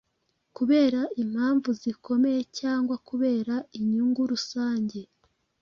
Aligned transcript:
kubera 0.57 1.01
impamvu 1.23 1.69
zikomeye 1.81 2.41
cyangwa 2.59 2.95
kubera 3.07 3.55
inyungu 3.79 4.21
rusange. 4.31 4.99